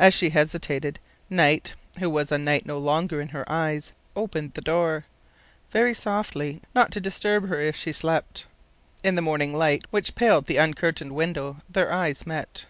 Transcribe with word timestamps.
As 0.00 0.12
she 0.12 0.30
hesitated, 0.30 0.98
Knight 1.30 1.76
who 2.00 2.10
was 2.10 2.32
a 2.32 2.38
knight 2.38 2.66
no 2.66 2.76
longer 2.76 3.20
in 3.20 3.28
her 3.28 3.44
eyes 3.48 3.92
opened 4.16 4.54
the 4.54 4.60
door, 4.60 5.04
very 5.70 5.94
softly, 5.94 6.60
not 6.74 6.90
to 6.90 7.00
disturb 7.00 7.46
her 7.48 7.60
if 7.60 7.76
she 7.76 7.92
slept. 7.92 8.46
In 9.04 9.14
the 9.14 9.22
morning 9.22 9.54
light 9.54 9.84
which 9.90 10.16
paled 10.16 10.46
the 10.46 10.56
uncurtained 10.58 11.12
window 11.12 11.58
their 11.70 11.92
eyes 11.92 12.26
met. 12.26 12.66